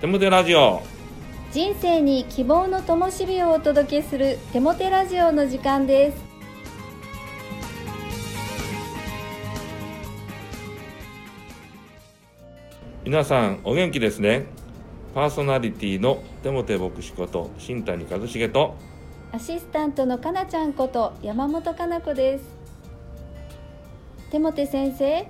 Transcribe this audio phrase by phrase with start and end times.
[0.00, 0.80] テモテラジオ。
[1.50, 6.18] 人生に希望の灯火をお届けするテモテラジオの時間です。
[13.04, 14.46] 皆さんお元気ですね。
[15.16, 18.76] パーソナリティのテモテ牧師こと新谷和重と。
[19.32, 22.44] アシスタントのかなちゃんこと山本かな子です。
[24.30, 25.26] テモテ先生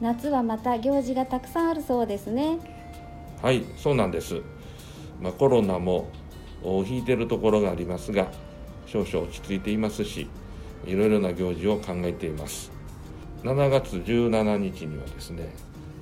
[0.00, 2.81] 夏はまた行事がたくさんあるそうですね
[3.42, 4.40] はいそうなんです、
[5.20, 6.08] まあ、コロナも
[6.62, 8.28] 引いてるところがありますが
[8.86, 10.28] 少々落ち着いていますし
[10.86, 12.72] いろいろな行事を考えています。
[13.42, 15.52] 7月17日にはですね、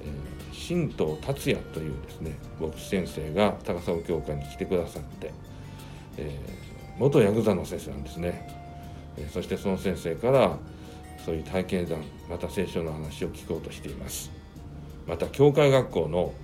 [0.02, 5.32] えー、神道達也というですね牧師先生が高砂教会に来てくださって、
[6.18, 8.46] えー、元ヤクザの先生なんですね、
[9.16, 10.58] えー、そしてその先生から
[11.24, 14.30] そういう体験談また聖書の話を聞こうとしています。
[15.06, 16.34] また教会学校の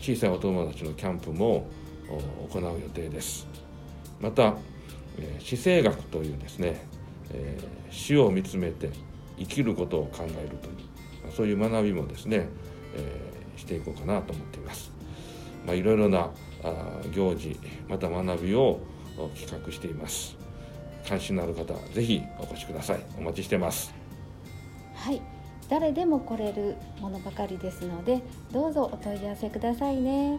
[0.00, 1.66] 小さいお友達のキャンプも
[2.50, 3.46] 行う予定です。
[4.20, 4.54] また
[5.38, 6.86] 死生学というですね
[7.90, 8.90] 死を見つめて
[9.38, 12.48] 生きることを考えるというそういう学びもですね
[13.56, 14.92] していこうかなと思っています、
[15.66, 16.30] まあ、いろいろな
[17.12, 18.80] 行事また学びを
[19.34, 20.36] 企画しています。
[21.08, 23.04] 関心のある方ぜひお越しください。
[23.18, 23.92] お待ちしてます。
[24.94, 25.31] はい。
[25.72, 28.20] 誰でも来れるものばかりですので
[28.52, 30.38] どうぞお問い合わせくださいね。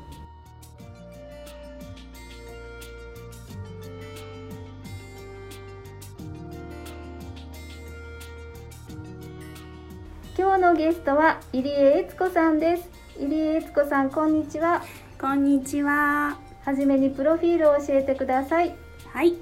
[10.38, 12.88] 今日のゲストは入江悦子さんです。
[13.20, 14.84] 入江悦子さんこんにちは。
[15.20, 16.38] こんにちは。
[16.64, 18.76] はじめにプロフィールを教えてください。
[19.12, 19.34] はい。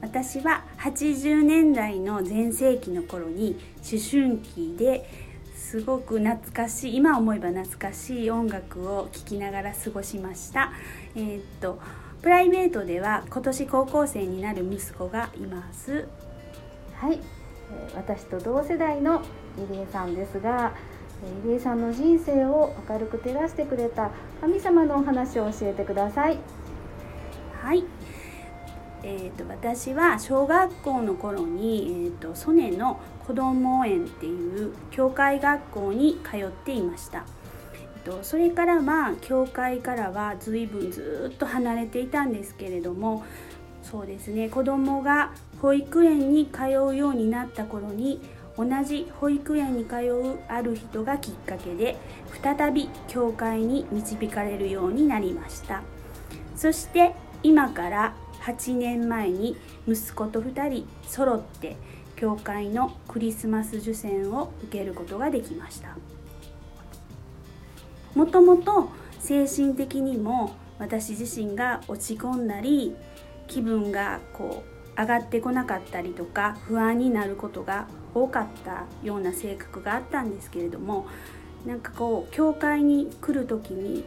[0.00, 3.56] 私は80年代の全盛期の頃に
[3.88, 5.27] 思春期で
[5.58, 10.72] すごく懐かしい今思えば懐かしい音楽を聴きながら過ごしました。
[11.16, 11.78] えー、っと
[12.22, 16.08] プライベートでは今年高校生になる息子がいます。
[16.94, 17.18] はい。
[17.94, 19.22] 私と同世代の
[19.56, 20.72] 入江さんですが
[21.44, 26.38] 入江さんの人生を明るく照らしてくれた神様のお話を教えてください。
[27.60, 27.84] はい。
[29.02, 37.26] えーと、私は小学校の頃に、えーと、曽根の子ども園っていう教会学校に通っていました、
[38.22, 43.26] それからまあ教会からは随分ずっと離れていたんですけれども
[43.82, 48.22] そうですね子どもが保育園に通うようになった頃に
[48.56, 51.98] 同じ保育園に通うある人がきっかけで
[52.42, 55.82] 再び教会に導かれるようになりました。
[56.56, 59.54] そして今から8年前に
[59.86, 61.76] 息子と2人揃って
[62.18, 65.96] 教会のクリスマス受選を受けることができました。
[68.14, 68.90] もともと
[69.20, 72.96] 精神的にも私自身が落ち込んだり
[73.46, 74.64] 気分がこ
[74.96, 81.06] う上がってこなかったりとか不安になることが多かったような性格があったんですけれども
[81.64, 84.04] なんかこう教会に来る時に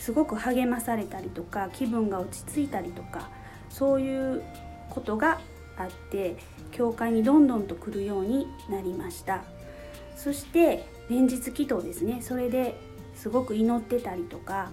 [0.00, 3.28] すごく励まされたりとか気分が落ち着いたりとか
[3.70, 4.42] そういう
[4.90, 5.38] ことが
[5.84, 6.36] あって
[6.70, 9.44] 教会にどんどんと来るようになりました。
[10.16, 12.20] そして連日祈祷ですね。
[12.20, 12.78] それで
[13.14, 14.70] すごく祈ってたりとか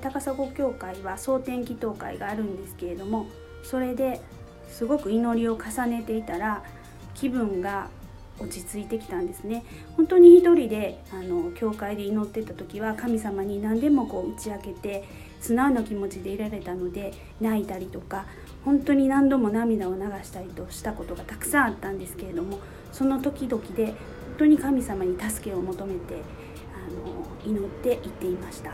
[0.00, 3.26] 高砂教会は蒼天祈祷会があるんですけれども
[3.62, 4.20] それで
[4.68, 6.62] すごく祈りを重ねていたら
[7.14, 7.88] 気分が
[8.38, 9.64] 落ち着いてきたんですね。
[9.96, 15.04] 本当に一人であの教会で祈ってた時は神様に何でもこう打ち明けて
[15.44, 18.24] 素直な気持ちでいられたので泣いたりとか
[18.64, 22.60] 本当に何度も涙を流したりとしたことがたくさんあったんですけれども
[22.92, 23.94] その時々で本
[24.38, 26.22] 当に神様に助けを求めて
[26.74, 28.72] あの祈っていっていました。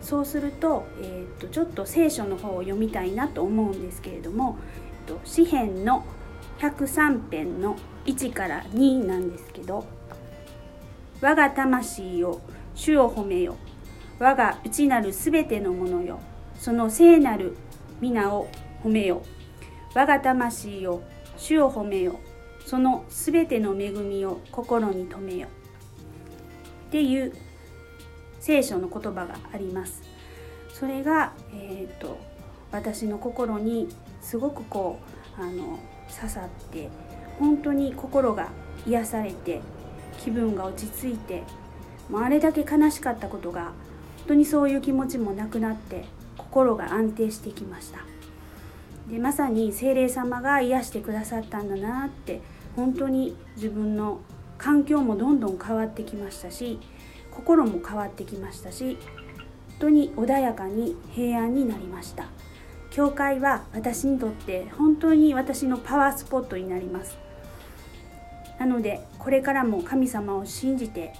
[0.00, 4.58] そうすると,、えーと、ちょっと聖書の方を読みたいなと思うんですけれども、
[5.06, 6.04] えーと、詩篇の
[6.60, 9.84] 103編の1から2なんですけど
[11.20, 12.40] 「我が魂を
[12.74, 13.56] 主を褒めよ」
[14.20, 16.20] 我が内なるすべてのものよ。
[16.58, 17.56] その聖なる
[18.02, 18.48] 皆を
[18.84, 19.22] 褒めよ。
[19.94, 21.02] 我が魂を
[21.38, 22.20] 主を褒めよ。
[22.66, 25.48] そのすべての恵みを心に留めよ。
[26.88, 27.32] っていう
[28.40, 30.02] 聖書の言葉があります。
[30.74, 32.18] それが、えーと、
[32.72, 33.88] 私の心に
[34.20, 35.00] すごくこ
[35.38, 35.78] うあの
[36.14, 36.90] 刺さって
[37.38, 38.50] 本当に心が
[38.86, 39.62] 癒されて
[40.18, 41.42] 気分が落ち着いて
[42.10, 43.72] もうあれだけ悲しかったことが
[44.20, 46.04] 本当にそういう気持ちもなくなって
[46.36, 48.00] 心が安定してきました。
[49.10, 52.40] でまさに精霊様が癒してくださったんだなって
[52.76, 54.20] 本当に自分の
[54.56, 56.78] 環境もどんどん変わってきましたし
[57.32, 58.98] 心も変わってきましたし
[59.80, 62.26] 本当に穏やかに平安になりました。
[62.90, 67.16] 教会は私にとって本当に私のパワースポットになります。
[68.58, 71.14] なのでこれからも神様を信じて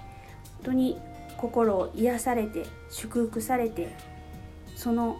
[0.57, 0.99] 本当に
[1.41, 3.97] 心を癒されて祝福されて
[4.77, 5.19] その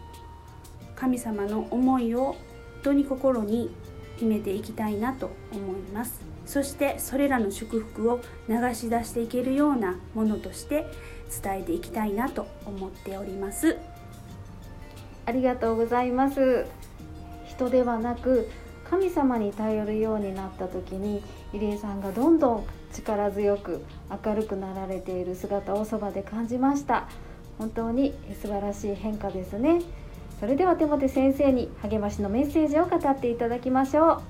[0.95, 2.37] 神様の思いを本
[2.83, 3.75] 当に心に
[4.19, 6.21] 秘めていきたいなと思います。
[6.47, 10.87] そしてそれらの祝福を流し出していけるようなものとして
[11.43, 13.77] 伝えていきたいなと思っております。
[15.27, 16.67] ありがとうございます。
[17.47, 18.49] 人ではなく
[18.89, 21.23] 神様に頼るようになった時に
[21.53, 23.85] 入江さんがどんどん力強く
[24.25, 27.09] 明るくなられている姿をそばで感じました。
[27.59, 29.83] 本当に素晴らしい変化ですね。
[30.41, 34.23] それでは手元先生に励ましのメッセージを語っていただきましょう。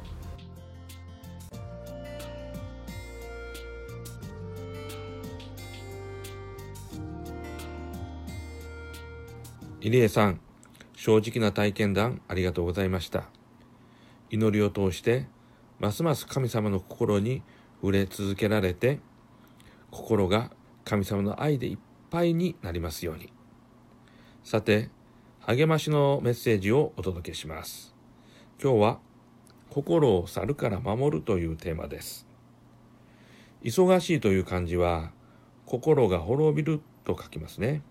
[9.83, 10.41] 入江さん
[10.95, 13.25] 正直な体験談ありがとうございました。
[14.31, 15.27] 祈りを通して
[15.79, 17.43] ますます神様の心に
[17.81, 19.01] 触れ続けられて
[19.91, 20.51] 心が
[20.85, 21.79] 神様の愛でいっ
[22.11, 23.33] ぱいになりますように。
[24.45, 24.91] さて
[25.41, 27.95] 励ましのメッセージをお届けします。
[28.63, 28.99] 今日は
[29.71, 32.27] 心を去るから守るというテーマです。
[33.63, 35.13] 忙しいという漢字は
[35.65, 37.83] 心が滅びると書きますね。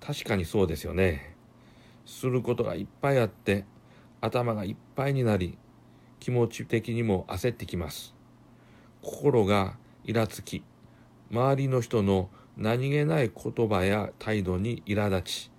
[0.00, 1.36] 確かにそうですよね。
[2.06, 3.64] することがいっぱいあって
[4.20, 5.58] 頭がいっぱいになり
[6.18, 8.14] 気持ち的にも焦ってきます。
[9.02, 10.62] 心がイラつき
[11.30, 15.50] 周りの人の何気ない言葉や態度に苛立ち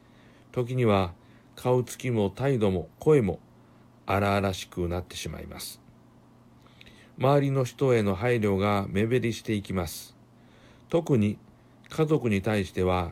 [0.52, 1.14] 時には
[1.56, 3.40] 顔つきも態度も声も
[4.06, 5.80] 荒々しくなってしまいます。
[7.18, 10.16] 周りの人への配慮が目減りしていきます。
[10.90, 11.38] 特に
[11.90, 13.12] 家族に対しては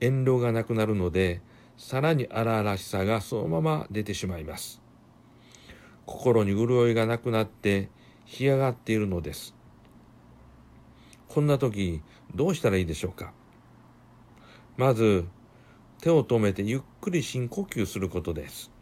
[0.00, 1.40] 遠慮がなくなるので
[1.76, 4.80] さらに荒々しさがそのまま出てしまいます。
[6.06, 7.90] 心に潤いがなくなって
[8.24, 9.57] 干上がっているのです。
[11.38, 12.02] こんな時
[12.34, 13.32] どうしたらいいでしょうか？
[14.76, 15.24] まず
[16.00, 18.72] 手を止めてゆっくり深呼吸することです。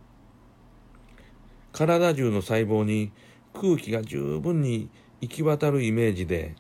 [1.70, 3.12] 体中の細胞に
[3.53, 4.88] 空気が十分に
[5.20, 6.55] 行き渡るイメージで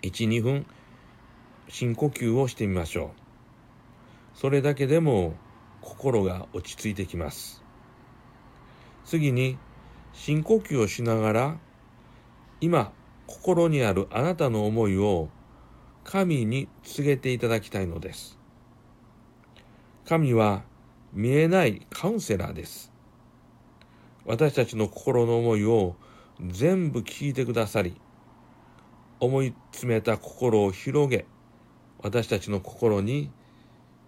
[0.00, 0.66] 12分
[1.68, 3.12] 深呼吸をしてみましょ
[4.34, 4.38] う。
[4.38, 5.34] それだけでも
[5.82, 7.62] 心が落ち着いてきます。
[9.04, 9.58] 次に
[10.14, 11.58] 深呼吸をしながら
[12.62, 12.94] 今
[13.26, 15.28] 心にあるあなたの思いを
[16.04, 18.38] 神に告げていただきたいのです
[20.06, 20.62] 神は
[21.12, 22.92] 見えないカウンセラーです
[24.24, 25.96] 私たちの心の思いを
[26.48, 27.96] 全部聞いてくださり
[29.18, 31.26] 思い詰めた心を広げ
[31.98, 33.30] 私たちの心に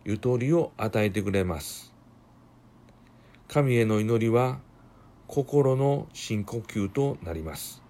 [0.04, 1.92] ゆとりを与えてくれます。
[3.48, 4.60] 神への祈りは
[5.26, 7.82] 心の深呼吸となります。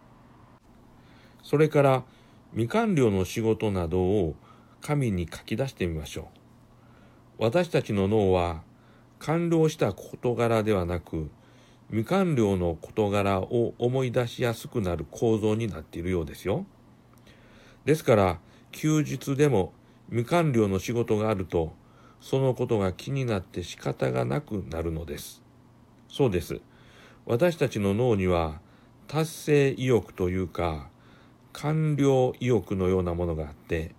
[1.48, 2.04] それから
[2.50, 4.36] 未完了の仕事などを
[4.82, 6.28] 神に書き出してみましょ
[7.38, 7.44] う。
[7.44, 8.60] 私たちの脳は
[9.18, 11.30] 完了した事柄ではなく
[11.88, 16.66] 未完了の事柄を思い出しやすくなる構造になっているようですよ。
[17.86, 19.72] ですから休日でも
[20.10, 21.72] 未完了の仕事があると
[22.20, 25.42] そのことが気になって仕方がなくなるのです。
[26.10, 26.60] そうです。
[27.24, 28.60] 私たちの脳には
[29.06, 30.90] 達成意欲というか
[31.60, 33.92] 完了意欲のようなものがあって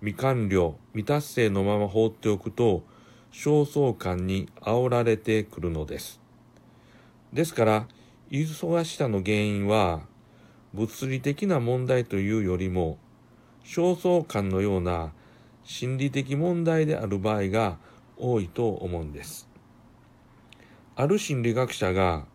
[0.00, 2.82] 未完了未達成のまま放っておくと
[3.32, 6.20] 焦燥感に煽られてくるのです。
[7.32, 7.86] ですから
[8.30, 10.02] 忙しさの原因は
[10.74, 12.98] 物理的な問題というよりも
[13.64, 15.12] 焦燥感のような
[15.64, 17.78] 心理的問題である場合が
[18.18, 19.48] 多いと思うんです。
[20.96, 22.26] ある心理学者が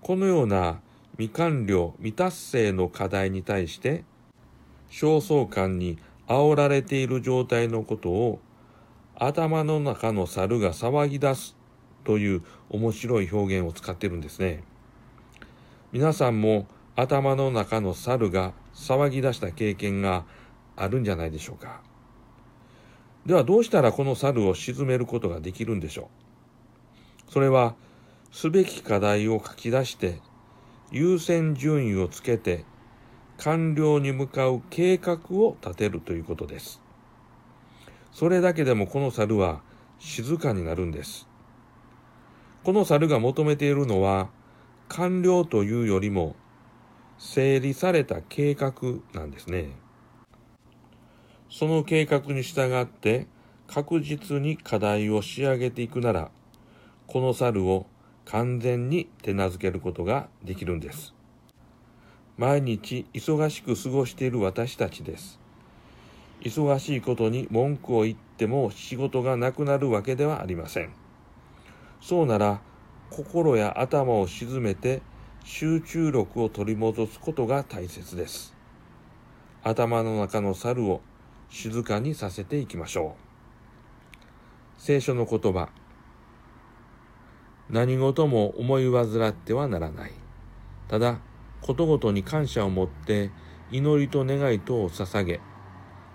[0.00, 0.80] このような
[1.18, 4.04] 未完了未達成の課題に対して
[4.90, 8.40] 焦燥感に煽られている状態のことを
[9.14, 11.56] 頭の中の猿が騒ぎ出す
[12.04, 14.62] という面白い表現を使ってるんですね。
[15.92, 20.24] 皆さんも頭の中の猿が騒ぎ出した経験が
[20.76, 21.80] あるんじゃないでしょうか。
[23.24, 26.10] ではどうしたらこの猿を鎮めることができるんでしょ
[27.28, 27.32] う？
[27.32, 27.74] それは
[28.30, 30.20] すべき課題を書き出して
[30.90, 32.64] 優先順位をつけて
[33.38, 36.80] 完了に向かう計画を立てるということです。
[38.12, 39.60] それだけでもこの猿は
[39.98, 41.28] 静かになるんです。
[42.64, 44.30] この猿が求めているのは
[44.88, 46.34] 完了というよりも
[47.18, 48.72] 整理された計画
[49.12, 49.70] なんですね。
[51.50, 53.26] その計画に従って
[53.66, 56.30] 確実に課題を仕上げていくなら、
[57.06, 57.86] この猿を
[58.26, 61.14] 完全に手なずけることができるんです。
[62.36, 65.40] 毎日忙しく過ごしている私たちです。
[66.42, 70.90] 忙しいことに文句を言っても仕事がなくなるわけではありません。
[72.00, 72.60] そうなら、
[73.10, 75.00] 心や頭を沈めて
[75.44, 78.54] 集中力を取り戻すことが大切です。
[79.62, 81.00] 頭の中の猿を
[81.48, 83.26] 静かにさせていきましょう。
[84.78, 85.68] 聖書の言葉。
[87.70, 90.12] 何事も思い煩ってはならない。
[90.88, 91.18] ただ、
[91.60, 93.30] ことごとに感謝を持って
[93.72, 95.40] 祈りと願いとを捧げ、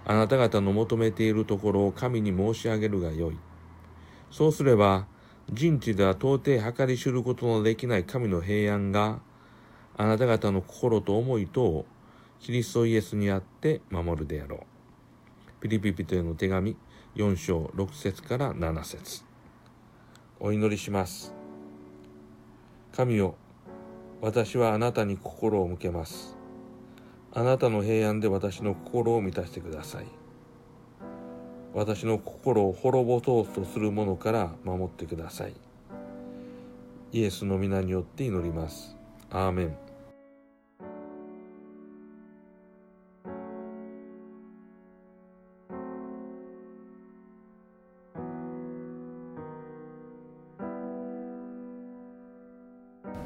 [0.06, 3.38] あなた方の求めているところを神に申し上げるがよい。
[4.32, 5.08] そうすれば、
[5.52, 9.20] 人知では到底計り知ることのできない神の平安が、
[9.98, 11.86] あなた方の心と思いとを
[12.40, 15.62] キリストイエスにあって守るであろう。
[15.62, 16.76] ピリピピトへの手紙
[17.16, 19.24] 4章6節から7節
[20.40, 21.41] お祈りします。
[23.02, 23.34] 神よ、
[24.22, 26.38] 私はあなたに心を向けます。
[27.34, 30.06] あなたの平安で私の心を満たしてください。
[31.74, 35.56] 私の心を滅ぼそうとする者から守ってください。
[37.12, 38.96] イエスの皆によって祈ります。
[39.32, 39.91] アーメン。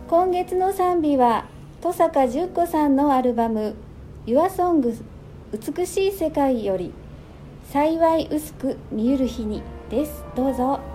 [0.07, 1.45] 今月の賛美は
[1.77, 3.73] 登坂十子さんのアルバム
[4.27, 5.01] 「YourSong
[5.51, 6.93] 美しい世界」より
[7.73, 10.94] 「幸い薄く見ゆる日に」ですどうぞ。